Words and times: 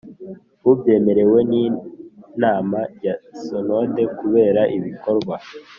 ubyemerewe 0.71 1.39
n 1.49 1.51
inama 1.65 2.79
ya 3.05 3.15
Sinode 3.41 4.03
kubera 4.17 4.61
ibikorwa 4.77 5.35